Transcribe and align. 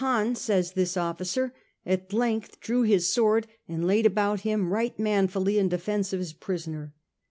Khan,' 0.01 0.33
says 0.33 0.71
this 0.71 0.97
officer, 0.97 1.49
4 1.85 1.93
at 1.93 2.11
length 2.11 2.59
drew 2.59 2.81
his 2.81 3.13
sword 3.13 3.45
and 3.67 3.85
laid 3.85 4.07
about 4.07 4.39
him 4.39 4.73
right 4.73 4.97
manfully' 4.97 5.59
in 5.59 5.69
defence 5.69 6.11
of 6.11 6.17
his 6.17 6.33
prisoner. 6.33 6.95